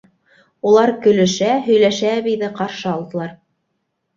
[0.69, 3.31] —Улар көлөшә, һөйләшә әбейҙе ҡаршы алдылар.